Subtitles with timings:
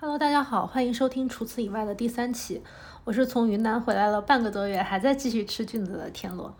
[0.00, 2.62] Hello，大家好，欢迎收听除此以外的第三期。
[3.02, 6.54] 我是从云南回来了半个多月，还在继续吃菌子的田螺。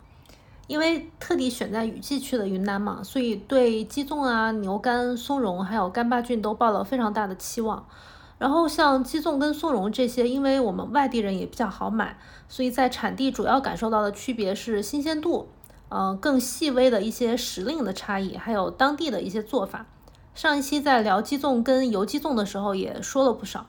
[0.67, 7.87] 因为特地选在雨季去的云南嘛，所以对鸡枞啊、牛肝、松茸还有干巴菌都抱了非常大的期望。
[8.39, 12.19] 然后像鸡枞跟松茸这些，因为我们外地人也比较好买，
[12.49, 15.49] 所以在产地主要感受到的区别是新鲜度，
[15.91, 19.87] 呃，更细微的一些时令的差异，还有当地的一些做法。
[20.39, 23.67] 上一期在聊鸡枞跟油鸡枞的时候也说了不少。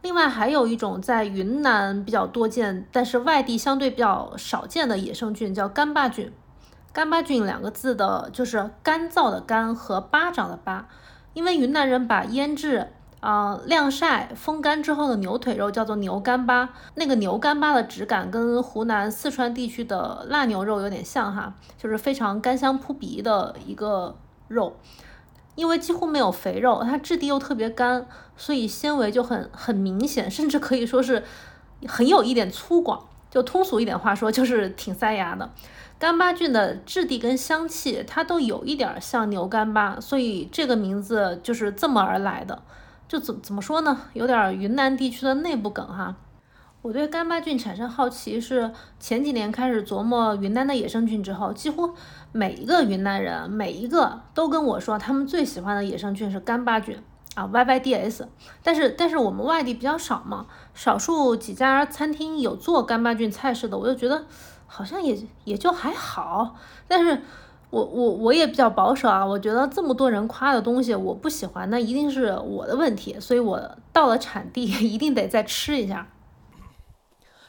[0.00, 6.32] 另外还有一种在云南比较多见，但是外地相对比较少见的野生菌叫干巴菌。
[6.94, 10.88] 干巴菌两个字的就是干燥的干和巴掌的巴，
[11.34, 12.88] 因为云南人把腌制
[13.20, 24.16] 啊晾晒风干之后的牛腿肉叫做牛干巴，那个牛干巴的质感跟湖南四川地区的腊牛肉有点像哈，就是非常干香扑鼻的一个
[24.48, 24.74] 肉。
[25.58, 31.24] 因为几乎没有肥肉，它质地又特别干，所以纤维就很很明显，甚至可以说是
[31.88, 33.00] 很有一点粗犷。
[33.28, 35.50] 就通俗一点话说，就是挺塞牙的。
[35.98, 42.62] 干巴菌的质地跟香气，它都有一点像牛干巴，所以这个名字就是这么而来的。
[43.08, 44.02] 就怎怎么说呢？
[44.12, 46.14] 有点云南地区的内部梗哈。
[46.80, 51.92] 我对干巴菌产生好奇是前几年开始琢磨云南的野生菌之后，几乎
[52.30, 56.96] 每一个云南人每一个都跟我说，他们最喜欢的野生菌是干巴菌
[57.34, 58.26] 啊，YYDS。
[58.62, 64.24] 但是但是我们外地比较少嘛，少数几家餐厅有做干巴菌菜式的，我就觉得
[64.68, 66.54] 好像也也就还好。
[66.86, 67.20] 但是
[67.70, 73.60] 我我我也比较保守啊，我觉得这么多人夸的东西我不喜欢，那一定是我的问题，所以我
[73.92, 76.06] 到了产地 一定得再吃一下。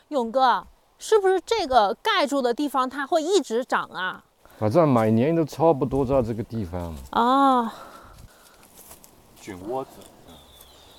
[0.10, 0.66] 勇哥，
[0.98, 4.24] 是不是这个盖住的地方它会一直长啊？
[4.58, 6.94] 反正每年都差不多在这个地方。
[7.12, 7.72] 啊，
[9.40, 9.92] 菌窝子。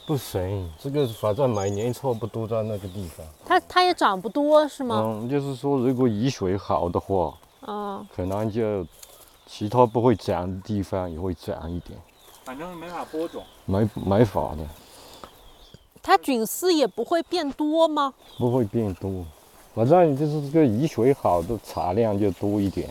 [0.06, 3.27] 不行，这个反正每年差不多在那个地方。
[3.44, 5.02] 它它也长不多是吗？
[5.05, 7.34] 嗯，就是说如果雨水好的话，
[7.67, 8.86] 嗯，可能就
[9.45, 11.98] 其他不会长的地方也会长一点。
[12.45, 13.42] 反正没法播种。
[13.67, 14.64] 没没法的。
[16.02, 18.12] 它菌丝也不会变多吗？
[18.38, 19.24] 不会变多，
[19.74, 22.88] 反正就是这个雨水好的产量就多一点，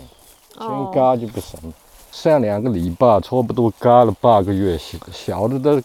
[0.57, 1.73] 天干就不行。
[2.11, 5.81] 上两个礼拜差不多干了半个月，小小的都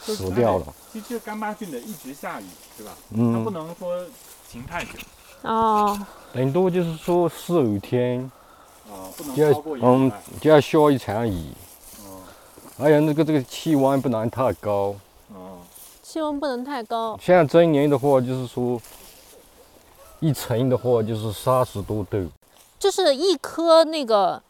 [0.00, 0.66] 死掉了。
[0.92, 2.44] 其实干巴菌的一直下雨，
[2.76, 2.92] 是吧？
[3.10, 3.32] 嗯。
[3.32, 3.98] 它不能说
[4.50, 4.90] 停太久。
[5.42, 5.98] 哦。
[6.32, 8.30] 顶多就是说四五天。
[8.88, 11.50] 啊，不能超过嗯，就要下一场雨。
[12.00, 12.22] 哦。
[12.78, 14.94] 还有那个这个气温不能太高。
[16.08, 17.18] 气温不能太高。
[17.20, 18.80] 像今年的话，就是说
[20.20, 22.28] 一层的话就是三十多度。
[22.78, 24.40] 就是一颗那个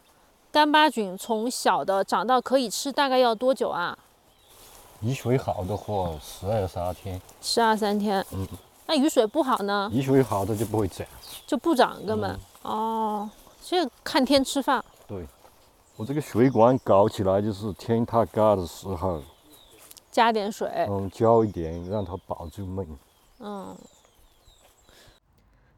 [0.51, 3.97] 干巴菌从小的长到可以吃，大概要多久啊？
[5.01, 7.19] 雨水好的话，十二三天。
[7.41, 8.23] 十二三天。
[8.33, 8.47] 嗯。
[8.85, 9.89] 那雨水不好呢？
[9.91, 11.07] 雨水好的就不会长。
[11.47, 12.39] 就不长根本。
[12.61, 13.27] 哦。
[13.59, 14.85] 所以看天吃饭。
[15.07, 15.25] 对。
[15.95, 19.19] 我这个水管搞起来就是天太干的时候。
[20.17, 22.97] 加点水，嗯，浇一点，让它保住命。
[23.39, 23.77] 嗯。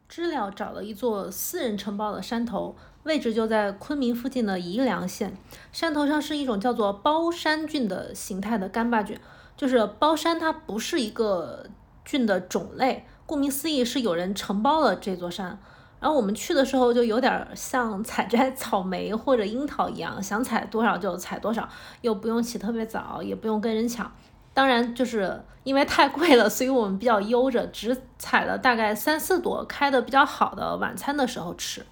[0.08, 2.74] 知了找了一座私人承包的山头，
[3.04, 5.36] 位置就在昆明附近的宜良县。
[5.74, 9.20] 山头上是一种叫做包山菌的形态的干巴菌，
[9.58, 11.66] 就是包山，它不是一个
[12.06, 15.60] 菌的种类，顾名思义是有人承包了这座山。
[16.00, 21.68] 然后我们去的时候就有点像采摘草莓或者樱桃一样，想采多少就采多少，
[22.00, 24.10] 又不用起特别早，也不用跟人抢。
[24.54, 31.86] 当然，就是因为太贵了，所以我们比较悠着，只采了大概三四朵开的比较好的，晚餐的时候吃。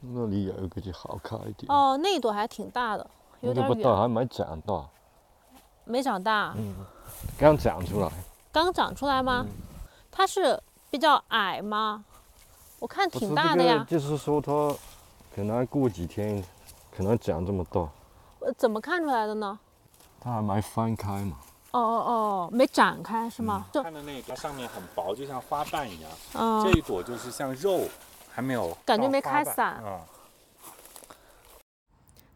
[0.00, 1.70] 那里有一个就好看一点。
[1.70, 3.06] 哦，那一朵还挺大的，
[3.40, 3.76] 有点远。
[3.76, 4.84] 不大，还没长大。
[5.84, 6.54] 没长大。
[6.56, 6.74] 嗯，
[7.38, 8.10] 刚长出来。
[8.52, 9.46] 刚长出来吗？
[10.10, 10.60] 它是
[10.90, 12.04] 比较矮吗？
[12.78, 14.74] 我看挺大的呀，就是说它
[15.34, 16.42] 可能过几天
[16.96, 17.80] 可能长这么大。
[18.40, 19.58] 呃，怎么看出来的呢？
[20.20, 21.36] 它还没翻开嘛。
[21.72, 23.66] 哦哦哦，没展开是吗？
[23.72, 26.10] 看的那个上面很薄，就像花瓣一样。
[26.34, 26.64] 嗯。
[26.64, 27.82] 这一朵就是像肉，
[28.30, 28.76] 还没有。
[28.84, 29.74] 感觉没开散。
[29.74, 30.00] 啊。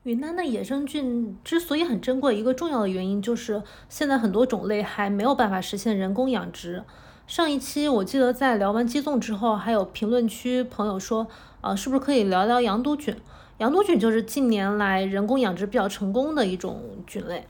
[0.05, 6.85] 云南的野生菌之所以很珍贵，一个重要的原因就是现在很多种类还没有办法实现人工养殖。
[7.27, 11.27] 上一期我记得在聊完鸡枞之后，还有评论区朋友说，
[11.63, 13.19] 啊，是不是可以聊聊羊肚菌？
[13.59, 17.47] 羊肚菌就是近年来人工养殖比较成功的一种菌类。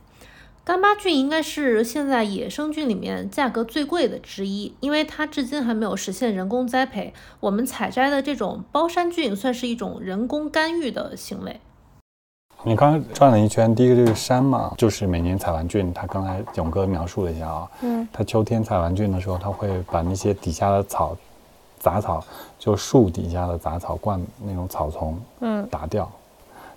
[0.64, 7.12] 干巴菌应该是现在野生菌里面价格最贵的之一，因为它至今还没有实现人工栽培。
[7.38, 11.60] 我们采摘的这种包山菌算是一种人工干预的行为。
[12.62, 21.14] 你刚刚转了一圈，第一个就是山嘛，就是每年采完菌，他刚才勇哥描述了一下啊，嗯，他秋天采完菌的时候，他会把那些底下的草、
[21.78, 22.24] 杂草，
[22.58, 26.10] 就树底下的杂草、灌那种草丛，嗯，打掉，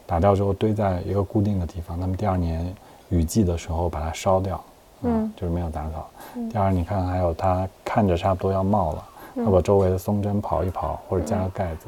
[0.05, 2.75] 打掉之后堆在一个固定的地方，那么第二年
[3.09, 4.63] 雨季的时候把它烧掉，
[5.01, 6.09] 嗯，就是没有打扫。
[6.51, 9.04] 第二，你看还有它看着差不多要冒了，
[9.36, 11.88] 他把周围的松针刨一刨，或者加个盖子，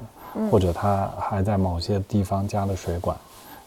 [0.50, 3.16] 或者它还在某些地方加了水管。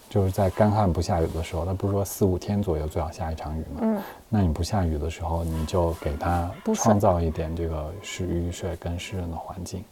[0.08, 3.80] 就是在干旱不下雨的时候，它不是说四五天左右最好下一场雨吗？
[3.80, 9.82] 嗯，那你不下雨的时候，你就给它创造一点这个湿雨水跟湿润的环境。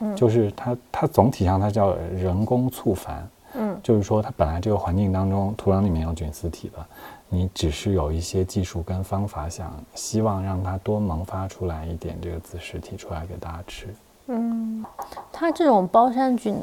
[0.00, 3.24] 嗯，就是它它总体上它叫人工促繁。
[3.54, 6.86] 嗯，就是说它本来这个环境当中土壤里面有菌丝体的，
[7.28, 13.94] 你只是有一些技术跟方法，想希望让它多萌发出来一点这个子实体出来给大家吃。
[14.26, 14.84] 嗯，
[15.32, 16.56] 它这种包山菌。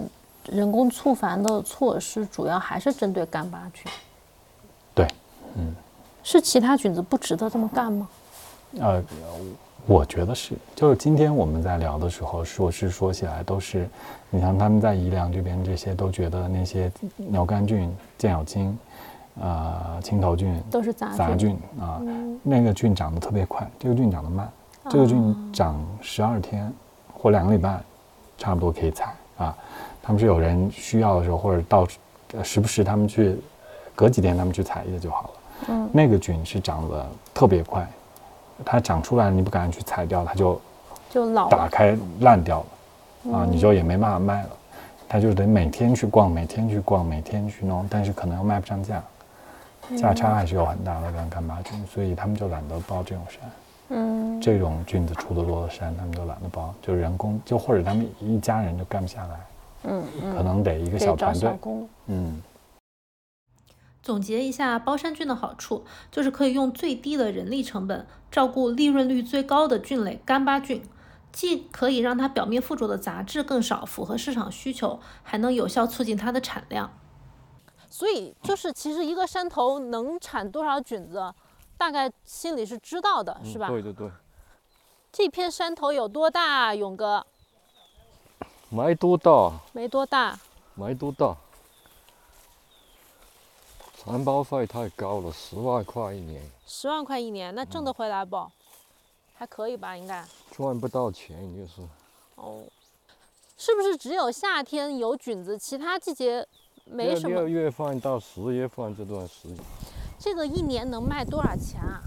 [0.52, 3.92] 人工促繁的措施主要还是针对干巴菌。
[4.94, 5.08] 对，
[5.56, 5.74] 嗯，
[6.22, 8.08] 是其他菌子不值得这么干吗？
[8.80, 9.02] 呃，
[9.88, 10.54] 我觉得是。
[10.76, 13.88] 就是今天我们在聊的时候，说是说起来都是，
[14.30, 18.78] 你像他们在宜良这边这些都觉得那些牛肝菌、箭咬青、
[19.40, 22.02] 呃青头菌都是杂菌啊，
[22.42, 24.50] 那个菌长得特别快，这个菌长得慢，
[24.90, 26.72] 这个菌长十二天
[27.14, 27.80] 或两个礼拜，
[28.38, 29.56] 差不多可以采啊。
[30.02, 31.88] 他们是有人需要的时候，或者到
[32.44, 33.38] 时不时他们去，
[33.96, 35.30] 隔几天他们去采一下就好了。
[35.70, 37.88] 嗯，那个菌是长得特别快，
[38.64, 40.62] 它长出来你不敢去采掉，它就
[41.10, 42.64] 就老打开烂掉
[43.26, 44.50] 了，啊，你就也没办法卖了。
[45.08, 49.04] 它就得每天去逛，每天去逛，每天去弄，但是可能又卖不上价，
[49.98, 53.40] 价差还是有很大的跟干巴菌，所以他们就懒得包这种山。
[53.90, 59.40] 嗯，这种菌子出的多的山，他们就懒得包，就人工就或者他们一家人就干不下来。
[59.84, 60.04] 嗯，
[60.36, 61.52] 可能得一个小团队。
[62.08, 62.42] 嗯，
[64.06, 70.88] 总结一下，包山菌的好处就是可以用最低的人力成本照顾利润率最高的菌类干巴菌，
[71.32, 76.94] 既可以让它表面附着的杂质更少，符合市场需求，还能有效促进它的产量。
[77.90, 81.34] 所以，就是其实一个山头能产多少菌子，
[81.76, 83.70] 大概心里是知道的，是吧？
[83.70, 84.12] 对对对。
[85.12, 87.26] 这片山头有多大，勇哥？
[88.70, 90.38] 没多大，没多大，
[90.76, 91.36] 没多大。
[94.06, 96.40] 承包费太高了，十万块一年。
[96.68, 98.38] 十万块一年，那挣得回来不？
[99.34, 100.24] 还可以吧，应该。
[100.52, 101.82] 赚不到钱就是。
[102.36, 102.62] 哦，
[103.58, 106.48] 是不是只有夏天有菌子，其他季节
[106.86, 107.36] 没什么？
[107.36, 109.58] 六月份到十月份这段时间。
[110.20, 112.04] 这个一年能卖多少钱啊？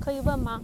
[0.00, 0.62] 可以问吗？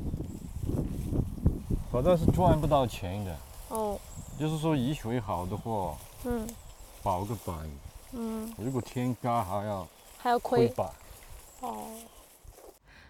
[1.93, 3.37] 反正是赚不到钱的。
[3.69, 4.00] 哦。
[4.41, 5.94] 就是说雨水好的话，
[6.25, 6.49] 嗯，
[7.03, 7.55] 保个本，
[8.12, 9.87] 嗯，如果天干还要
[10.25, 10.87] 还要亏本，
[11.61, 11.85] 哦。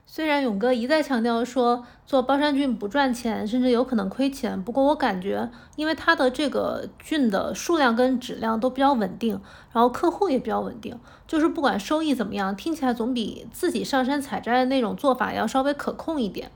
[0.05, 9.41] 虽然勇哥一再强调说做包山菌不赚钱，甚至有可能亏钱，不过我感觉，因为它的这个菌的数量跟质量都比较稳定，
[9.71, 16.51] 然后客户也比较稳定，就是不管收益怎么样，听起来总比自己上山采摘的那种做法要稍微可控一点。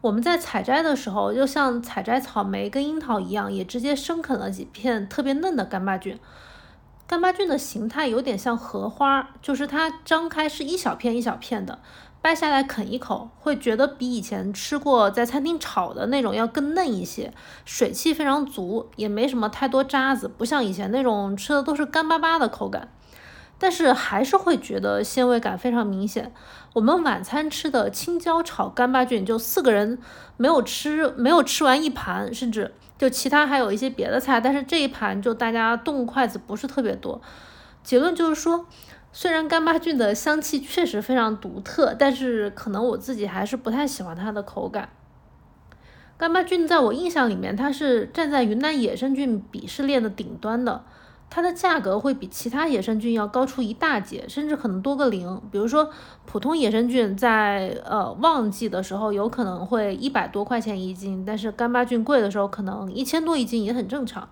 [0.00, 6.18] 我们在采摘的时候，就像采摘草莓跟樱桃一样，也直接生啃了几片特别嫩的干巴菌。
[7.10, 11.80] 干巴菌的形态有点像荷花，就是它张开是一小片一小片的，
[12.22, 22.86] 掰下来啃一口，会觉得比以前吃过在餐厅炒的那种要更嫩一些，水汽非常足，也没什么太多渣子，不像以前那种吃的都是干巴巴的口感。
[23.58, 26.32] 但是还是会觉得鲜味感非常明显。
[26.74, 29.98] 我们晚餐吃的青椒炒干巴菌，就四个人
[30.36, 37.18] 没有吃，没有吃完一盘，甚至就其他还有一些别的菜，但是这一盘就大家动筷子不是特别多。
[37.82, 38.66] 结论就是说，
[39.10, 44.90] 虽然干巴菌的香气确实非常独特，但是可能我自己还是不太喜欢它的口感。
[46.18, 50.84] 干巴菌在我印象里面，它是站在云南野生菌鄙视链的顶端的。
[51.32, 55.40] 它的价格会比其他野生菌要高出一大截，甚至可能多个零。
[55.52, 55.88] 比如说，
[56.26, 64.28] 普通野生菌在呃旺季的时候有可能会一百多块钱一斤，但是干巴菌贵的时候可能一千多一斤也很正常。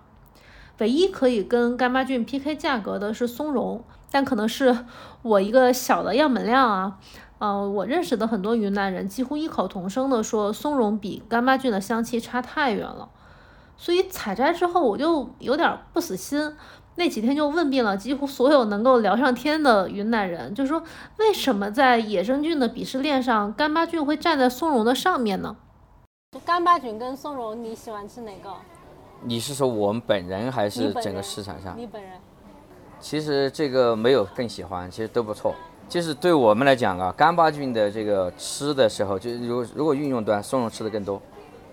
[0.79, 4.85] 唯一可以跟干巴菌 PK 价格的是松茸，但可能是
[5.21, 6.97] 我一个小的样本量啊。
[7.37, 13.07] 呃，我认识的很多云南人几乎异口同声的说，松茸比干巴菌的香气差太远了。
[13.77, 16.53] 所以采摘之后我就有点不死心。
[16.99, 20.83] 那几天就问遍了几乎所有能够聊上天的云南人，就说
[21.17, 25.55] 为什么在野生菌的鄙视链上，干巴菌会站在松茸的上面呢？
[26.45, 28.51] 干巴菌跟松茸，你喜欢吃哪个？
[29.23, 31.73] 你是说我们本人还是整个市场上？
[31.77, 32.11] 你本人。
[32.99, 35.55] 其实这个没有更喜欢，其实都不错。
[35.87, 41.21] 就是对我们来讲啊，干巴菌的这个吃的时候，就如如果运用端松茸吃的更多，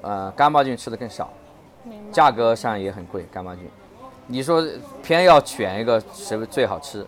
[0.02, 1.28] 呃，干巴菌吃的更少，
[2.12, 3.26] 价格上也很贵。
[3.32, 3.68] 干巴菌，
[4.26, 4.64] 你说
[5.02, 7.06] 偏要选一个什么最好吃？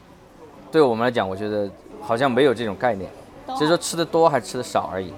[0.70, 1.68] 对我们来讲，我觉得
[2.00, 3.10] 好像没有这种概念，
[3.56, 5.12] 只是说吃的多还是吃的少而已，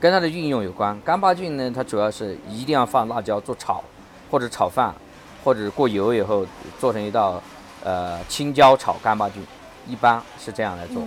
[0.00, 1.00] 跟它的运用有关。
[1.00, 3.82] 干巴菌呢，它主要是一定要放辣椒做炒，
[4.30, 4.94] 或者炒饭，
[5.42, 6.46] 或者过油以后
[6.78, 7.40] 做成一道，
[7.82, 9.42] 呃，青椒炒干巴菌。
[9.86, 11.02] 一般是这样来做，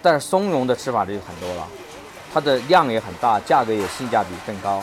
[0.00, 1.66] 但是松茸的吃法就很多了，
[2.32, 4.80] 它的量也很大，价格也性价比更高，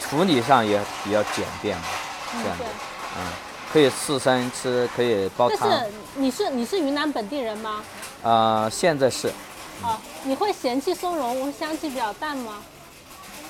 [0.00, 1.84] 处理上也比较简便嘛，
[2.42, 2.64] 这样的，
[3.16, 3.22] 嗯，
[3.72, 5.68] 可以刺身吃，可以煲汤。
[5.68, 5.86] 但是
[6.16, 7.82] 你是你是云南本地人吗？
[8.22, 9.28] 呃，现在是。
[9.82, 12.58] 啊，你会嫌弃松茸香气比较淡吗？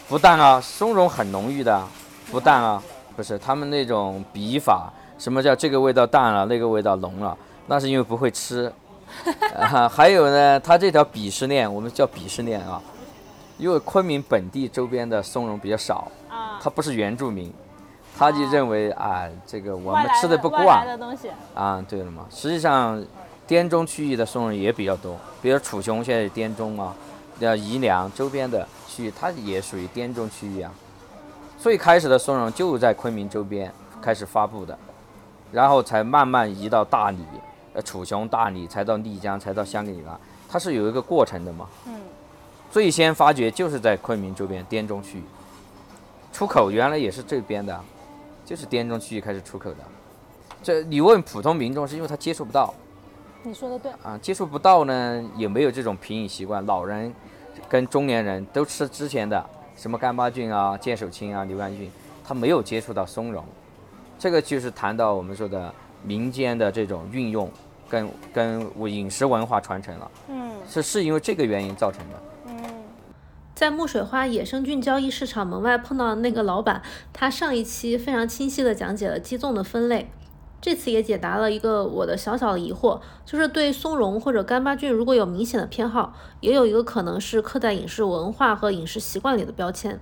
[0.09, 1.83] 不淡啊，松茸很浓郁的，
[2.31, 2.83] 不淡啊，
[3.17, 7.37] 不是他们那种笔法，什么叫这个味道淡了，那个味道浓了，
[7.67, 8.73] 那是因为不会吃。
[9.59, 12.81] 啊，还有呢，它这条鄙视链，我们叫鄙视链啊，
[13.59, 17.53] 因为昆明本地周边的松茸比较少，啊，它不是原住民，
[18.21, 23.03] 他就认为啊，这个我们吃的不惯的东西啊，对了嘛，实际上
[23.47, 26.95] 滇中区域的松茸也比较多，比如楚雄现在是滇中啊，
[27.39, 30.71] 要宜良周边的区域，它也属于滇中区域啊。
[31.59, 33.73] 最开始的松茸就在昆明周边
[34.03, 34.79] 开始发布的，
[35.51, 37.25] 然后才慢慢移到大理。
[37.73, 41.67] 呃，楚雄、大理，才到丽江，才到香格里拉，它是有一个过程的嘛。
[41.87, 41.95] 嗯。
[42.71, 45.25] 最先发掘就是在昆明周边滇中区域，
[46.33, 47.81] 出口原来也是这边的，
[48.51, 49.77] 就是滇中区域开始出口的。
[50.61, 52.75] 这你问普通民众，是因为他接触不到。
[53.45, 53.93] 你说的对。
[54.03, 56.67] 啊，接触不到呢，也没有这种品饮习惯。
[56.67, 57.15] 老人
[57.69, 59.41] 跟中年人都吃之前的
[59.77, 61.89] 什么干巴菌啊、剑手青啊、牛肝菌，
[62.25, 63.45] 他没有接触到松茸。
[64.19, 65.73] 这个就是谈到我们说的。
[66.03, 67.47] 民间的这种运用，
[67.87, 72.17] 跟跟饮食文化传承了，嗯，是是因为这个原因造成的。
[73.61, 76.81] 在木水花野生菌交易市场门外碰到的那个老板，
[77.13, 80.11] 他上一期非常清晰的讲解了鸡枞的分类，
[80.63, 90.01] 这次也解答了一个我的小小的疑惑，就是对松茸或者干巴菌如果有明显的偏好，也有一个可能是刻在饮食文化和饮食习惯里的标签。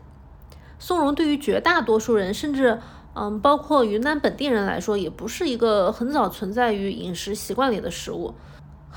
[0.79, 2.79] 松茸对于绝大多数人，甚至
[3.15, 8.33] 嗯，包括云南本地人来说，也不是一个很早存在于饮食习惯里的食物。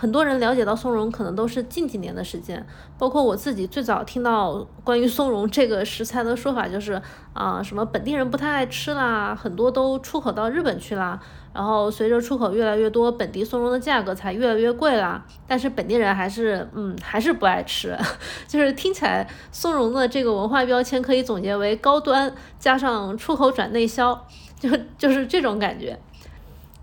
[0.01, 2.65] 很多人了解到松茸，可能都是近几年的时间。
[2.97, 6.99] 包括我自己，最早听到关于松茸这个食材的说法，就是
[7.33, 11.19] 啊，什么本地人不太爱吃啦，很多都出口到日本去啦。
[11.53, 15.23] 然后随着出口越来越多，本地松茸的价格才越来越贵啦。
[15.45, 17.95] 但是本地人还是，嗯，还是不爱吃。
[18.49, 24.25] 就是听起来，松茸的这个文化标签可以总结为高端加上出口转内销，
[24.59, 24.67] 就
[24.97, 25.99] 就是这种感觉。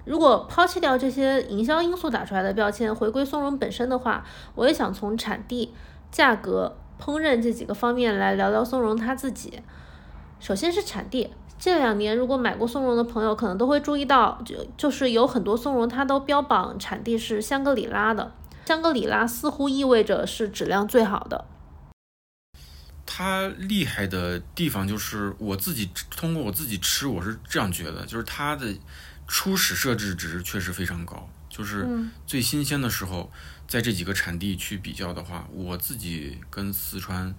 [0.08, 4.24] 如果抛弃掉这些营销因素打出来的标签，回归松茸本身的话，
[4.54, 5.74] 我也想从产地、
[6.10, 9.60] 价格、烹饪这几个方面来聊聊松茸它自己。
[10.40, 18.32] 首先是产地，这两年如果买过松茸的朋友，可能都会注意到，就就是有很多松茸它都标榜产地是香格里拉的，
[18.64, 21.44] 香格里拉似乎意味着是质量最好的。
[23.04, 28.74] 它厉害的地方就是我自己通过我自己吃，我是这样觉得，就是它的。
[29.28, 31.86] 初始设置值确实非常高，就是
[32.26, 33.30] 最新鲜的时候，
[33.68, 37.34] 在这几个产地去比较的话，我自己跟四川，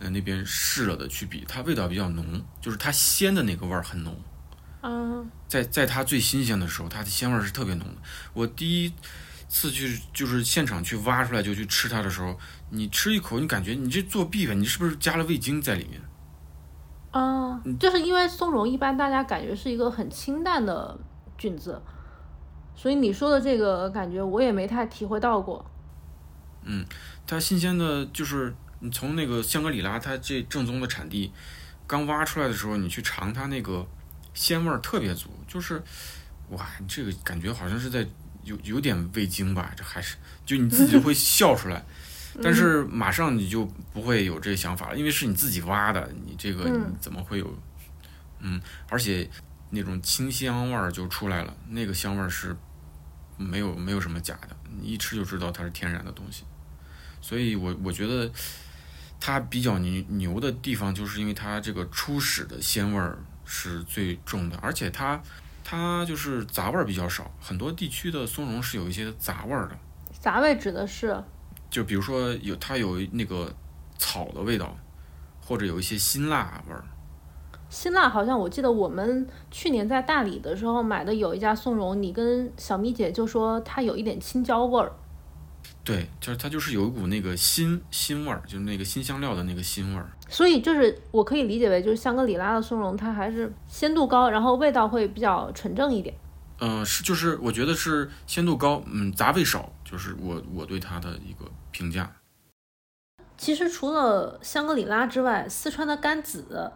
[0.00, 4.20] 呃那边试了的去比，它味道比较浓，就是它鲜的那个味儿很浓。
[4.82, 7.94] 嗯，在在它最新鲜的时候，它的鲜味儿是特别浓的。
[8.32, 8.92] 我第一
[9.48, 12.36] 次去就是现场去挖出来就去吃它的时候，
[12.70, 14.52] 你吃一口，你感觉你这作弊吧？
[14.54, 16.00] 你是不是加了味精在里面？
[17.12, 20.98] 啊，就是因为松茸一般大家感觉是一个很清淡的。
[21.38, 21.80] 菌子，
[22.74, 25.64] 所以你说的这个感觉我也没太体会到过。
[26.64, 26.84] 嗯，
[27.26, 31.32] 它新鲜的，就是你从那个香格里拉，它这正宗的产地
[31.86, 33.86] 刚挖出来的时候，你去尝它那个
[34.34, 35.80] 鲜味儿特别足，就是
[36.50, 38.06] 哇，这个感觉好像是在
[38.42, 41.82] 有有点味精吧，这还是就你自己会 笑出来，
[42.42, 47.54] 但是马上你就不会有这想法了，因为是你自己挖的，你这个你怎么会有？
[48.40, 49.30] 嗯，而且。
[49.70, 52.56] 那种清香味儿就出来了，那个香味儿是
[53.36, 56.44] 没有没有什么假的，你一吃就知道它是天然的东西。
[57.20, 58.30] 所以我我觉得
[59.20, 65.20] 它比较牛牛的地方，就是因为它这个初始的鲜味儿是最重的，而且它
[65.64, 67.30] 它就是杂味儿比较少。
[67.40, 69.78] 很多地区的松茸是有一些杂味儿的。
[70.18, 71.22] 杂味指的是？
[71.68, 73.54] 就比如说有它有那个
[73.98, 74.76] 草的味道，
[75.40, 76.84] 或者有一些辛辣味儿。
[77.70, 84.92] 辛辣好像我记得我们去年在大理的时候买的有一家松茸，你跟小咪姐就说它有一点青椒味儿。
[85.84, 90.08] 对，就是它就是有一股那个辛辛味儿，就是那个新香料的那个辛味儿。
[90.28, 96.14] 所以就是我可以理解为，就是香格里拉的松茸，它还是鲜度高，然后味道会比较纯正一点。
[96.60, 102.10] 嗯，是就是我觉得是鲜度高，嗯，杂味少，就是我我对它的一个评价。
[103.36, 106.70] 其实除了香格里拉之外，四川的甘孜。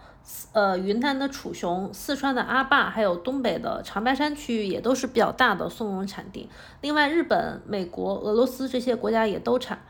[0.52, 6.48] 呃，云南的楚雄、四川的阿坝，还有东北的长白山区域也都是比较大的松茸产地。
[6.80, 9.82] 另外，日本、美国、俄罗斯这些国家也都产。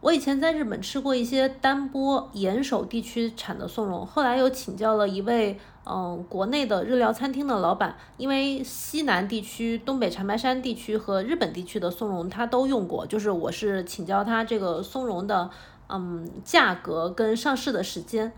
[0.00, 15.50] 我以前在日本吃过一些丹波、岩手地区产的松茸，后来又请教了一位嗯国内的日料餐厅的老板，因为西南地区、东北长白山地区和日本地区的松茸他都用过，就是我是请教他这个松茸的
[15.88, 18.32] 嗯价格跟上市的时间。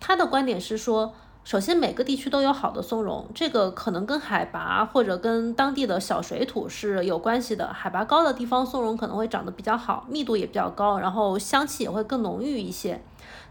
[0.00, 1.12] 他的观点是说，
[1.44, 7.72] 首先每个地区都有好的松茸，这个可能跟海拔或者跟当地的小水土是有关系的。
[7.72, 13.02] 海拔高的地方松茸可能会长得比较好，密度也比较高，然后香气也会更浓郁一些。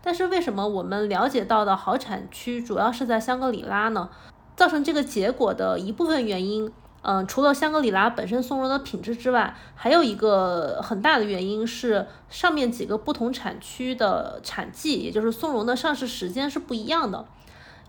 [0.01, 4.10] 但是为什么我们了解到的好产区主要是在香格里拉呢？
[4.56, 6.72] 造成这个结果的一部分原因。
[7.10, 17.26] 嗯，除了香格里拉本身松茸的品质之外，还有一个很大的原因是上面几个不同产区的产季，也就是松茸的上市时间是不一样的。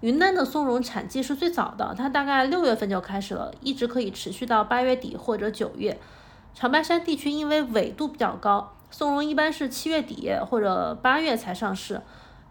[0.02, 5.98] 云南的松茸产季是最早的，它大概六月份就开始了，一直可以持续到八月底或者九月。
[6.54, 12.00] 长白山地区因为纬度比较高，松茸一般是七月底或者八月才上市。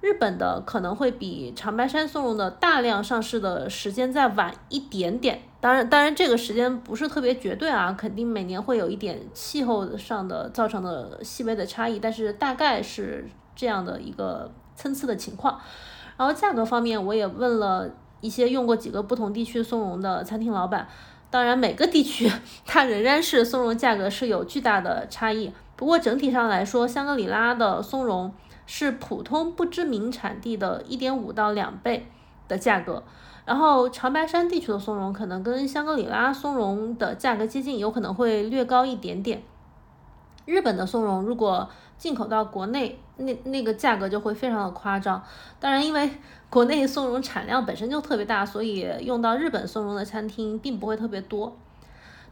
[0.01, 15.59] 日本的可能会比长白山松茸的大量上市的时间再晚一点点，当然，当然这个时间不是特别绝对啊，肯定每年会有一点气候上的造成的细微的差异，但是大概是这样的一个参差的情况。
[16.15, 17.89] 然后价格方面，我也问了
[18.21, 20.87] 一些用过几个不同地区松茸的餐厅老板，
[21.29, 22.31] 当然每个地区
[22.65, 28.33] 它仍然是松茸价格是有巨大的差异，不过整体上来说，香格里拉的松茸。
[28.69, 32.05] 是普通不知名产地的一点五到两倍
[32.49, 33.01] 的价格，
[33.47, 39.41] 然后长白山地区的松茸可能跟香格里拉松茸的价格接近，有可能会略高一点点。
[40.43, 45.23] 日本的松茸如果进口到国内，那那个价格就会非常的夸张。
[45.61, 46.11] 当然，因为
[46.49, 51.55] 国内松茸产量本身就特别大，所以用到日本松茸的餐厅并不会特别多。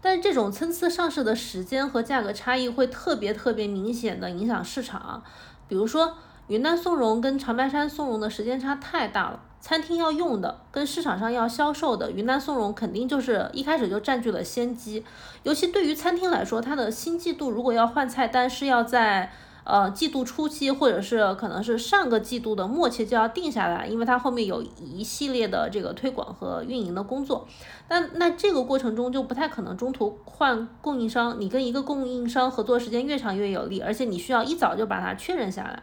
[0.01, 5.23] 但是这种参差上市的时间和价格差异会特别特别明显的影响市场。
[5.69, 6.13] 比如说，
[6.47, 15.03] 云南松茸跟长白山松茸的时间差太大了，餐厅要用的跟市场上要销售的云南松茸肯定就是一开始就占据了先机。
[15.41, 19.31] 尤其对于餐厅来说，它的新季度如果要换菜单，是要在
[19.63, 27.47] 呃季度初期，或者是可能是上个季度的末期就要定下来，因为它后面有一系列的这个推广和运营的工作。
[27.89, 35.81] 那那这个过程中就不太可能中途换供应商，你跟一个供应商合作时间越长越有利，而且你需要一早就把它确认下来。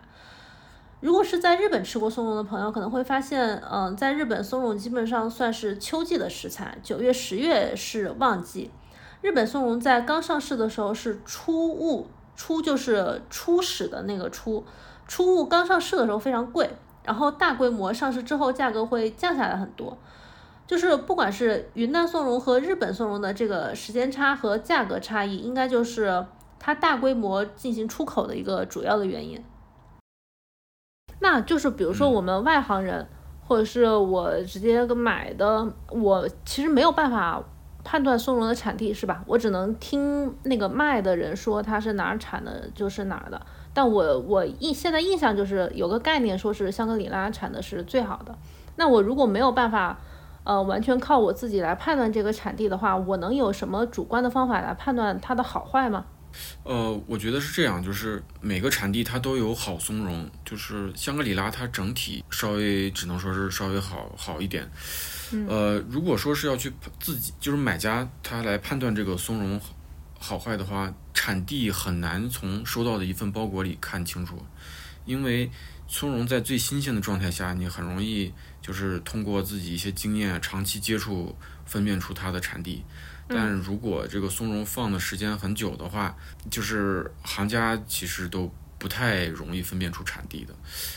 [1.02, 8.70] 如果是在日本吃过松茸的朋友，可能会发现，嗯，在日本松茸基本上算是秋季的食材，九月、十月是旺季。
[9.20, 14.64] 日本松茸在刚上市的时候是初物，初就是初始的那个初，
[15.08, 16.70] 初物刚上市的时候非常贵，
[17.02, 19.98] 然后大规模上市之后价格会降下来很多。
[20.68, 26.24] 就是不管是云南松茸和日本松茸的这个时间差和价格差异，应该就是
[26.60, 29.42] 它大规模进行出口的一个主要的原因。
[31.22, 33.06] 那就是比如说我们外行人，
[33.46, 37.42] 或者是我直接买的，我其实没有办法
[37.82, 39.22] 判断松茸的产地，是吧？
[39.26, 43.40] 我只能听那个卖的人说它是哪儿产的，就是哪儿的。
[43.72, 48.36] 但我我印现在印象就是有个概念，说是香格里拉产的是最好的。
[48.76, 49.96] 那我如果没有办法。
[50.44, 56.04] 呃，完全靠我自己来判断这个产地的话，我能有什么主观的方法来判断它的好坏吗？
[56.64, 64.70] 呃，我觉得是这样，就是每个产地它都有好松茸，就是香格里拉它整体稍微只能说是稍微好好一点。
[65.48, 69.60] 呃，如果说是要去自己就是买家他来判断这个松茸
[70.18, 74.44] 好坏的话，产地很难从收到的一份包裹里看清楚，
[75.04, 75.50] 因为
[75.88, 78.32] 松茸在最新鲜的状态下，你很容易。
[78.62, 82.84] 就是通过自己一些经验、长期接触，分辨出它的产地。
[83.28, 86.14] 但如果这个松茸放的时间很久的话，
[86.50, 90.54] 就是行家其实都不太容易分辨出产地的。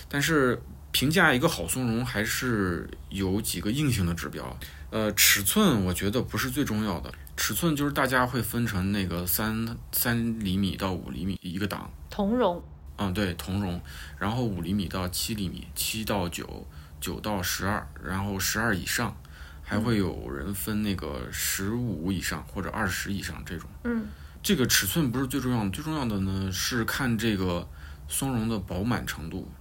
[0.09, 0.61] 但是
[0.91, 4.57] 评价一个好松茸还是有几个硬性的指标。
[4.89, 11.89] 呃，尺寸我觉得不是最重要的，尺寸就是大家会分成那个三三厘米到五厘米一个档。
[12.09, 12.63] 同蓉。
[12.97, 13.81] 嗯，对，同蓉。
[14.17, 16.65] 然后五厘米到七厘米，七到九。
[17.01, 19.15] 九到十二，然后十二以上，
[19.65, 23.67] 还会有人分那个十五以上或者二十以上这种。
[23.83, 24.05] 嗯，
[24.43, 27.67] 这个尺寸不是最重要的，最重要的呢是看这个
[28.07, 29.51] 松茸的饱满程度，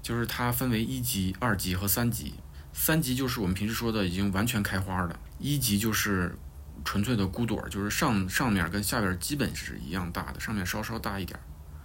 [0.00, 2.34] 就是它分为一级、二级和三级。
[2.72, 6.34] 三级就是我们平时说的已经完全开花的，一级就是
[6.84, 11.38] 纯粹的孤朵，就是上上面跟下边基本是一样大的，上面稍稍大一点。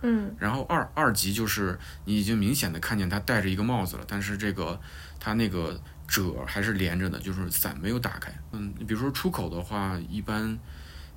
[0.04, 4.80] 嗯，然后二二级就是你已经明显的看见它戴着一个帽子了，但是这个
[5.20, 8.34] 它那个褶还是连着的，就是伞没有打开。
[8.52, 10.58] 嗯，你比如说出口的话，一般，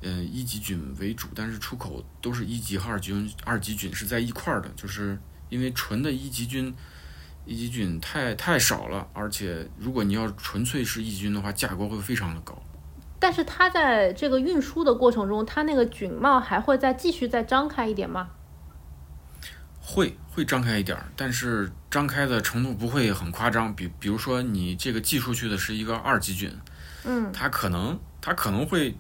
[0.03, 6.75] 嗯，一级菌为主，但是出口都是一级和二级菌，二级菌是在一块儿的，就是因为纯的一级菌，
[7.47, 12.61] 一级菌太太少了，而且如果你要纯粹是一级菌的话，价格会非常的高。
[13.19, 18.31] 但是它在这个运输的过程中，它那个菌帽还会再继续再张开一点吗？
[19.83, 23.77] 会会张开一点儿，但是张开的程度不会很夸张。
[23.77, 26.51] 比比如说你这个寄出去的是一个二级菌，
[27.05, 28.97] 嗯，它可能它可能会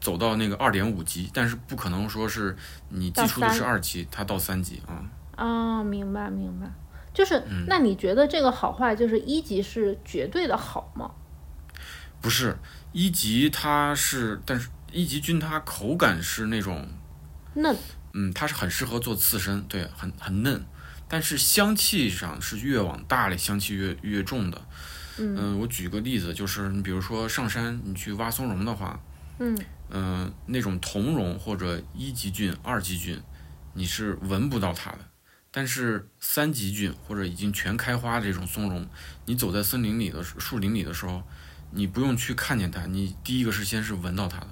[0.00, 2.56] 走到那个二点五级，但是不可能说是
[2.88, 5.04] 你寄出的是二级，它到三级啊。
[5.36, 6.68] 啊，明白明白。
[7.14, 11.08] 就是，那你觉得这个好坏，就是一级是绝对的好吗？
[12.20, 12.56] 不是，
[12.90, 16.88] 一级它是，但是一级菌它口感是那种
[17.54, 17.76] 嫩。
[18.12, 20.60] 嗯，它是很适合做刺身，对，很很嫩，
[21.10, 24.62] 但是香气上是越往大里香气越越重的。
[25.18, 28.98] 嗯，我举个例子，就是你比如说上山你去挖松茸的话，
[29.40, 29.58] 嗯，
[29.90, 33.20] 嗯，那种同茸或者一级菌、二级菌，
[33.74, 34.98] 你是闻不到它的。
[35.50, 38.88] 但是三级菌或者已经全开花这种松茸，
[39.26, 41.24] 你走在森林里的树林里的时候，
[41.72, 44.48] 你不用去看见它，你第一个是先是闻到它的。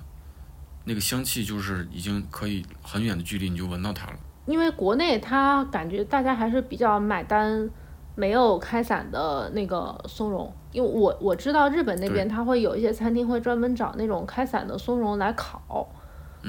[0.85, 4.19] 那个香气就是已经可以很远的距离你就闻到它了。
[4.49, 7.69] 因为国内它感觉大家还是比较买单
[8.15, 15.87] 没有开伞的那个松茸，因为我我知道日本那边它会有一些餐厅会专门找那种开伞的松茸来烤，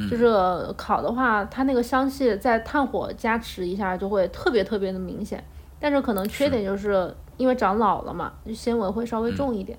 [0.09, 0.33] 就是
[0.77, 5.43] 烤的话它那个香气在炭火加持一下就会特别特别的明显，
[5.79, 9.77] 但是可能缺点就是因为长老了嘛，纤维会稍微重一点。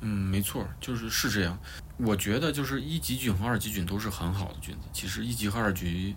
[0.00, 1.58] 嗯，没错，就是是这样。
[1.98, 4.88] 我觉得就是一级菌和二级菌都是很好的菌子。
[4.92, 6.14] 其实一级和二级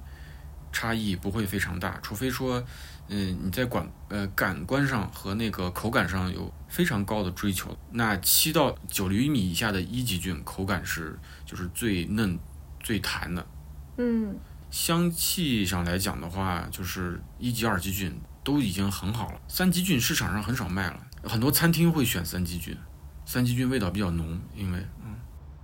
[0.71, 2.63] 差异不会非常大，除非说，
[3.07, 7.77] 嗯，你在感呃感官上和那个口感上有非常高的追求。
[7.91, 12.39] 那七到九厘米以下的一级菌口感是就是最嫩、
[12.79, 13.45] 最弹的。
[13.97, 14.35] 嗯，
[14.69, 19.41] 香气上来讲的话，就是一级、二级菌都已经很好了。
[19.47, 22.75] 三级菌市场上很少卖了，很多餐厅会选三级菌。
[23.25, 25.15] 三级菌味道比较浓，因为嗯。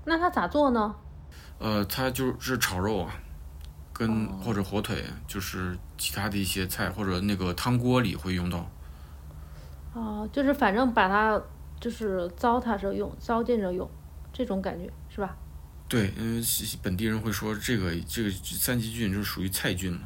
[0.06, 0.96] 那它咋做呢？
[1.60, 3.16] 呃，它就是炒肉啊，
[3.98, 8.70] 跟或者火腿，就是其他的一些菜或者那个汤锅里会用到。
[9.94, 11.42] 哦，就是反正把它
[11.80, 13.90] 就是糟蹋着用，糟践着用，
[14.32, 15.36] 这种感觉是吧？
[15.90, 16.44] 对，嗯，
[16.84, 20.02] 本地人会说这个这个三级菌就是属于菜菌嘛，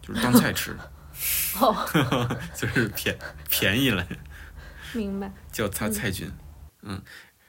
[0.00, 0.76] 就是当菜吃。
[1.60, 1.74] 哦，
[2.54, 3.18] 就是便
[3.50, 4.06] 便宜了。
[4.94, 5.32] 明白。
[5.50, 6.30] 叫它菜菌，
[6.82, 7.02] 嗯。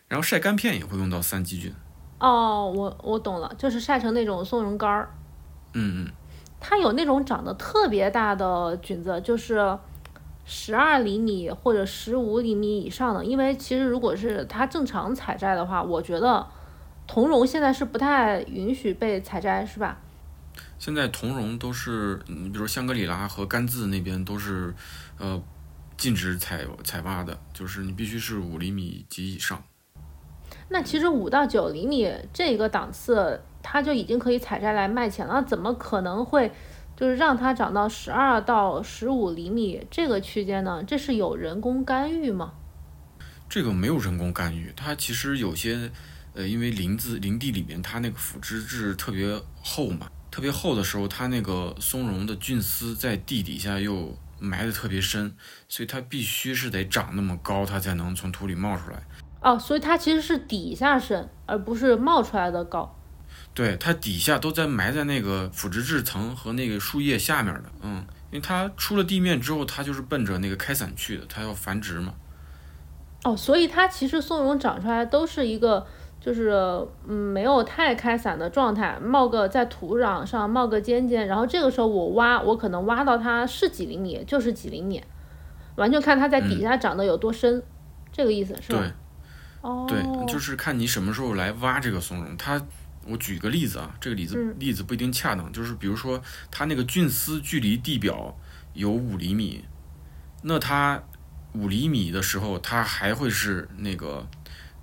[0.07, 1.71] 然后晒干片也会用到三级菌。
[2.19, 5.15] 哦，我我懂了，就是晒成那种松茸干儿。
[5.73, 6.11] 嗯嗯。
[6.59, 9.77] 它有那种长得特别大的菌子，就是
[10.45, 13.23] 十二厘米或者十五厘米以上的。
[13.23, 16.45] 因为其实如果是它正常采摘的话，我觉得
[17.07, 19.97] 桐茸现在是不太允许被采摘，是吧？
[20.77, 24.73] 现在桐茸都是，你比如香格里拉和甘孜那边都是，
[25.17, 25.41] 呃，
[25.97, 29.61] 禁止采采挖的，就是你必须是五厘米及以上。
[30.69, 35.43] 那其实五到九厘米这个档次，它就已经可以采摘来卖钱了。
[35.43, 36.51] 怎么可能会
[36.95, 40.83] 就是让它长到十二到十五厘米这个区间呢？
[40.85, 42.53] 这是有人工干预吗？
[43.47, 45.89] 这个没有人工干预，它其实有些，
[46.33, 55.33] 呃，因为林子林地里面它那个腐殖质特别厚嘛，特别厚的时候，它那个松茸的菌丝在地底下又埋得特别深，
[55.67, 59.01] 所以它必须是得长那么高，它才能从土里冒出来。
[59.41, 62.98] 哦，所以它其实是底下深，而不是冒出来的高。
[63.59, 67.97] 对，它底下都在埋在那个腐殖质层和那个树叶下面的，嗯，
[68.31, 72.13] 因为它出了地面之后，它就是奔着那个开伞去的，它要繁殖嘛。
[73.25, 75.85] 哦，所以它其实松茸长出来都是一个，
[76.21, 76.51] 就是
[77.05, 85.03] 嗯没有太开伞的状态，冒个在土壤上冒个尖尖，然后这个时候我挖，我可能挖到它是几厘米就是几厘米，
[85.75, 87.61] 完全看它在底下长得有多深，
[88.09, 88.79] 这个意思是吧？
[88.79, 88.93] 对。
[89.89, 92.37] 对，就是看你什么时候来挖这个松茸。
[92.37, 92.57] 它，
[93.09, 95.51] 我举个例子啊，这个例子例子不一定恰当。
[95.51, 98.37] 就是比如说，它那个菌丝距离地表
[98.73, 99.65] 有五厘米，
[100.43, 101.01] 那它
[101.53, 104.27] 五厘米的时候，它还会是那个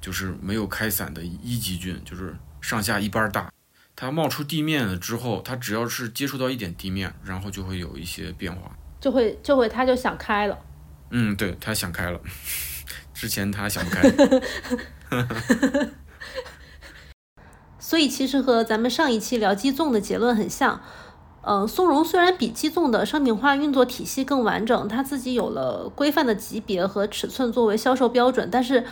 [0.00, 3.50] 就是没有开伞的一级菌，就是上下一般大。
[3.94, 10.58] 它冒出地面了之后，它只要是接触到一点地面，然后就会有一些变化，就会就会它就想开了。
[11.10, 12.20] 嗯，对，它想开了。
[13.14, 14.02] 之前它想不开。
[17.88, 20.80] 所以其实和咱们上一期聊鸡枞的结论很像。
[21.42, 28.84] 嗯，松茸虽然比鸡枞的商品化运作体系更完整，它自己有了规范的级别和尺寸作为销售标准，但是。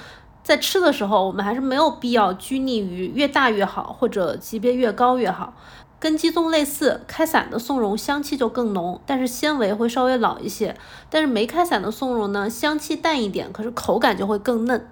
[0.44, 5.54] 在吃的时候，我们还是没有必要拘泥于越大越好，或者级别越高越好。
[5.98, 10.76] 跟鸡枞类似，开伞的松茸香气就更浓，但是纤维会稍微老一些。
[11.08, 14.86] 但是没开伞的松茸呢，香气淡一点，可是口感就会更嫩。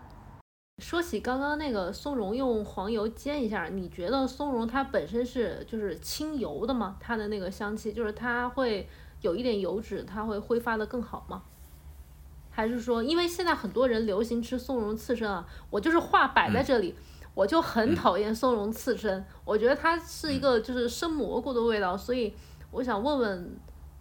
[0.78, 6.96] 说起刚刚那个松茸用黄油煎一下，你觉得松茸它本身是就是清油的吗？
[6.98, 8.88] 它的那个香气就是它会
[9.20, 11.42] 有一点油脂，它会挥发的更好吗？
[12.50, 16.94] 还是说，因为现在很多人流行吃松茸刺身啊，我就是话摆在这里，
[17.32, 22.34] 我就很讨厌松茸刺身，我觉得它是一个就是生蘑菇的味道，所以
[22.70, 23.56] 我想问问，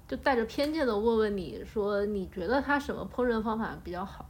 [0.08, 4.26] 就带着偏见的问问你说，你觉得它什么烹饪方法比较好？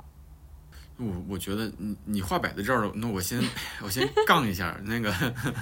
[1.02, 3.44] 我我觉得你你话摆在这儿了，那我先
[3.82, 5.14] 我先 杠一下那个，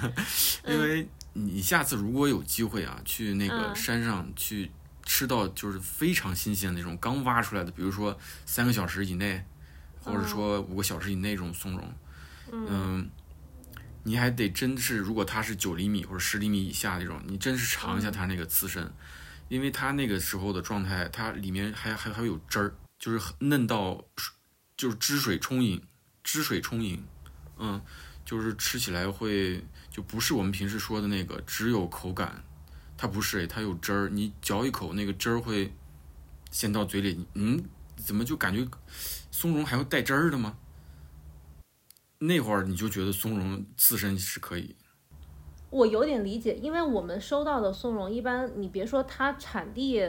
[0.68, 4.70] 因为你下次如果有机会啊，去那个山上去。
[5.02, 9.44] 吃到就是非常新鲜的那种刚挖出来的，比如说三个小时以内，
[9.98, 11.92] 或者说五个小时以内这种松茸，
[12.52, 13.10] 嗯，
[14.04, 18.88] 你还得真是，如果它是九厘米或者十厘米以下那种，你真是尝一下它那个刺身，
[19.48, 24.04] 因为它那个时候的状态，它里面还还还有汁儿，就是嫩到
[24.80, 25.78] 就是汁水充盈，
[26.24, 27.04] 汁水充盈，
[27.58, 27.78] 嗯，
[28.24, 32.42] 就是吃起来会就不是我们平时说的那个只有口感。
[32.96, 35.70] 它不是它有汁儿，你嚼一口，那个汁儿会
[36.50, 37.26] 先到嘴里。
[37.34, 37.62] 嗯，
[37.94, 38.66] 怎么就感觉
[39.30, 40.56] 松茸还要带汁儿的吗？
[42.18, 44.74] 那会儿你就觉得松茸刺身是可以。
[45.68, 50.02] 我有点理解，因为我们收到的松茸，一般你别说它产地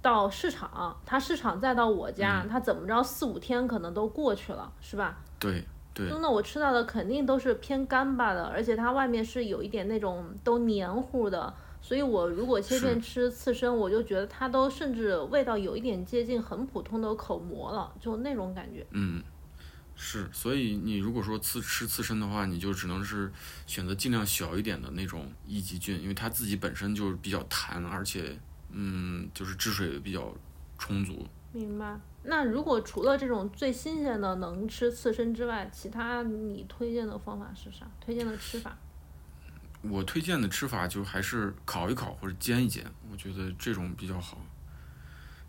[0.00, 5.18] 到市场，它市场再到我家，它怎么着四五天可能都过去了，是吧？
[5.38, 6.08] 对对。
[6.20, 11.52] 那我吃到的肯定都是偏干巴的，而且它外面是有一点那种都黏糊的。
[11.80, 18.84] 所以，我如果切片吃刺身，我就觉得它都甚至味道有一点接近很普通的口蘑了，就那种感觉。
[18.90, 19.22] 嗯，
[19.94, 20.28] 是。
[20.32, 23.30] 所以你如果说刺吃刺身的话，你就只能是
[23.64, 28.36] 选择尽量小一点的那种一级菌，因为它自己本身就是比较弹，而且
[28.70, 30.34] 嗯，就是汁水比较
[30.78, 31.26] 充足。
[31.52, 31.98] 明白。
[32.24, 37.86] 那如果除了这种最新鲜的能吃刺身之外，其他你推荐的方法是啥？
[38.00, 38.76] 推荐的吃法？
[39.82, 44.38] 我推荐的吃法就还是烤一烤或者煎一煎，我觉得这种比较好。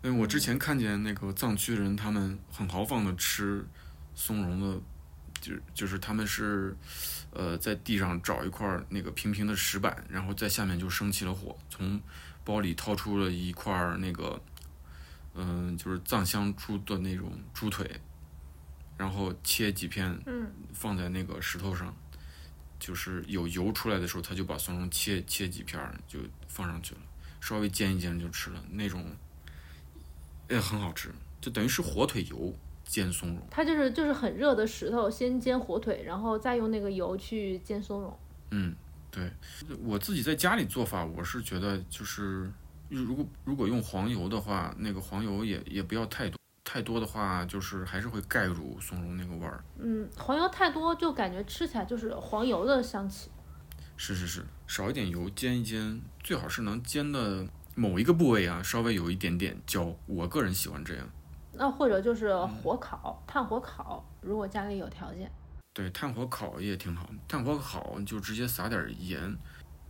[0.02, 3.62] 因为我之前看见那个藏区的人，他们很豪放的吃
[4.14, 4.80] 松茸的，
[5.40, 6.74] 就就是他们是，
[7.32, 12.00] 呃，在地上找一块那个平平的石板，然后在下面就生起了火，从
[12.50, 14.42] 包里掏出了一块那个，
[15.34, 17.88] 嗯，就是藏香猪的那种猪腿，
[18.98, 20.20] 然后切几片，
[20.72, 21.94] 放在那个石头上。
[22.80, 27.00] 就是有油出来的时候，他就把松茸切切几片就放上去了，
[27.38, 29.04] 稍微煎一煎就吃了，那种
[30.48, 33.46] 也很好吃，就等于是火腿油煎松茸。
[33.50, 38.18] 它就是就是很热的石头，先煎火腿，然后再用那个油去煎松茸。
[38.50, 38.74] 嗯，
[39.10, 39.32] 对，
[39.82, 42.50] 我自己在家里做法，我是觉得就是
[42.88, 46.38] 如果如果用黄油的话，那个黄油也也不要太多。
[46.62, 49.64] 太多的话，就是还是会盖住松茸那个味儿。
[49.78, 53.28] 嗯，黄油太多就感觉吃起来就是黄油的香气。
[53.96, 57.44] 是是是，少一点油煎一煎，最好是能煎的
[57.74, 59.92] 某一个部位啊，稍微有一点点焦。
[60.06, 61.04] 我个人喜欢这样。
[61.54, 65.28] 那或者就是火烤，炭火烤，如果家里有条件。
[65.72, 67.08] 对，炭火烤也挺好。
[67.28, 69.36] 炭火烤就直接撒点盐。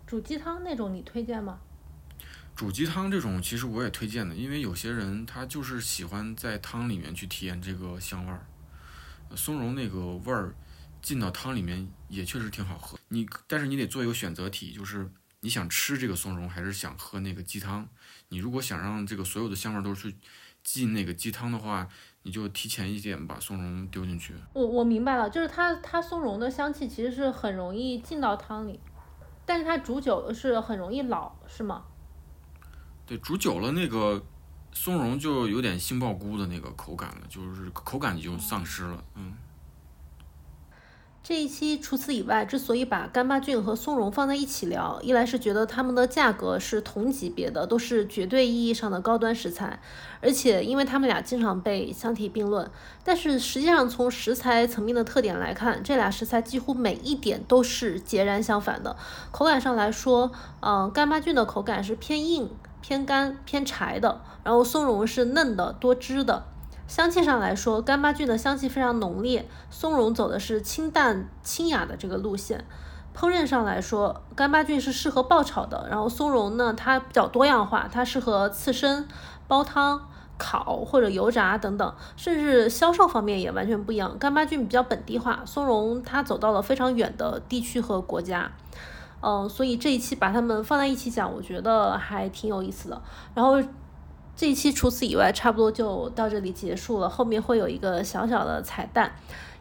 [0.07, 1.59] 煮鸡汤那种你推荐吗？
[2.55, 8.47] 煮鸡汤这种其实我也推荐的，因为有些人他就是喜欢在汤里面去体验这个香味儿。
[9.35, 10.55] 松茸那个味儿
[11.01, 12.99] 进到汤里面也确实挺好喝。
[13.09, 17.89] 你但是你得做一个选择题，就是你想吃这个松茸还是想喝那个鸡汤。
[18.29, 20.13] 你如果想让这个所有的香味都是
[20.63, 21.89] 进那个鸡汤的话，
[22.23, 24.35] 你就提前一点把松茸丢进去。
[24.53, 28.79] 我我明白了，就是它它松茸的香气其实是很容易进到汤里，
[29.47, 31.85] 但是它煮久是很容易老，是吗？
[33.07, 34.23] 对，煮久了那个
[34.73, 39.05] 松茸就有点杏鲍菇的那个口感了，就是口感就丧失了。
[39.15, 39.33] 嗯。
[41.23, 49.79] 这一期除此以外，之所以把干巴菌和松茸放在一起聊，一来是觉得它们的价格是同级别的，都是绝对意义上的高端食材，
[50.23, 52.69] 而且因为它们俩经常被相提并论。
[53.05, 58.97] 但是实际上从食材层面的特点来看，这俩食材几乎每一点都是截然相反的。
[59.31, 66.47] 口感上来说，嗯，干巴菌的口感是偏硬、偏干、偏柴的，然后松茸是嫩的、多汁的。
[66.91, 72.65] 香气上来说，干巴菌的香气非常浓烈，松茸走的是清淡清雅的这个路线。
[73.17, 79.07] 烹饪上来说，干巴菌是适合爆炒的，然后松茸呢，它比较多样化，它适合刺身、
[79.47, 84.19] 煲汤、烤或者油炸等等，甚至销售方面也完全不一样。
[84.19, 88.51] 干巴菌比较本地化，松茸它走到了非常远的地区和国家。
[89.21, 93.01] 嗯，所以这一期把它们放在一起讲，我觉得还挺有意思的。
[93.33, 93.63] 然后。
[94.41, 97.11] 这一期除此以外，差不多就到这里结束了。
[97.11, 99.13] 后面会有一个小小的彩蛋，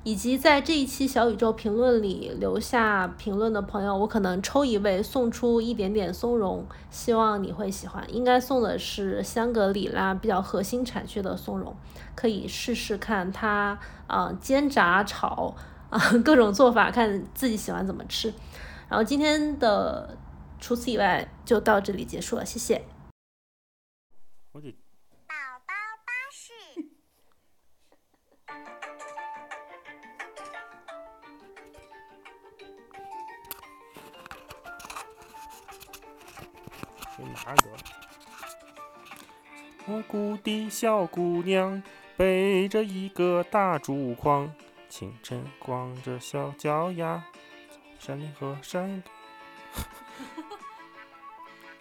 [0.05, 8.01] 以及在这一期小宇宙评论里留下评论的朋友，我可能抽一位送出一点点松茸，希望你会喜欢。
[8.07, 11.75] 应该送的是香格里拉比较核心产区的松茸，
[12.15, 15.53] 可以试试看它啊煎炸炒
[15.89, 18.33] 啊各种做法，看自己喜欢怎么吃。
[18.87, 20.15] 然后今天的
[20.57, 22.81] 除此以外就到这里结束了，谢谢。
[24.51, 25.73] 宝宝
[26.05, 26.53] 巴士。
[37.45, 37.69] 哪个？
[39.85, 41.83] 蘑菇的小姑娘
[42.17, 44.51] 背着一个大竹筐，
[44.89, 47.23] 清晨光着小脚丫，
[47.99, 49.03] 山里和山。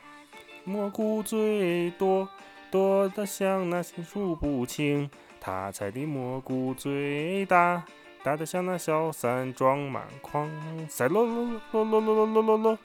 [0.64, 2.28] 蘑菇最多。
[2.70, 7.84] 多得像那些数不清，他采的蘑菇最大，
[8.22, 10.50] 大得像那小伞装满筐。
[10.88, 12.78] 塞罗罗罗罗罗罗罗罗，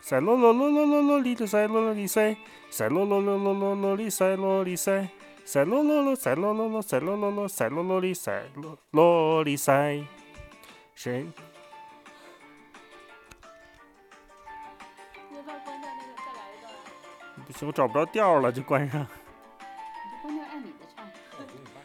[0.00, 2.36] 塞罗罗罗罗罗罗里的塞罗罗里塞，
[2.70, 5.08] 塞罗罗罗罗罗罗里塞罗里塞，
[5.44, 10.02] 塞罗罗罗塞罗罗罗塞罗罗罗塞罗罗里塞罗罗里塞。
[10.94, 11.26] 谁？
[17.54, 19.06] 行，我找不着调了，就关上。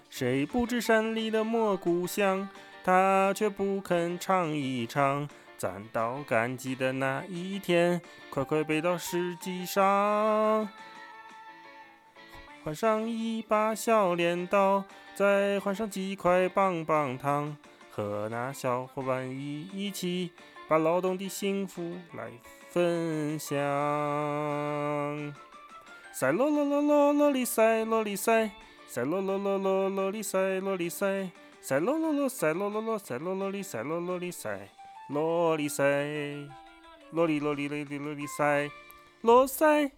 [0.10, 2.50] 谁不知山里的蘑菇香，
[2.84, 5.30] 他却不肯尝一尝。
[5.58, 10.70] 攒到赶集的那一天，快快背到石级上，
[12.64, 17.58] 换上一把小镰刀，再换上几块棒棒糖，
[17.92, 20.32] 和那小伙伴一一起，
[20.70, 22.32] 把劳动的幸福来
[22.70, 23.58] 分享。
[26.20, 28.52] サイロロロロロリサイロリサイ
[28.90, 34.70] サイロロロロロリサイロリサイサイロロロサイロロロサイロロリサイロロリサイ
[35.10, 36.46] ロリサイ
[37.14, 38.70] ロリロリロリロリサイ
[39.24, 39.94] ロサイ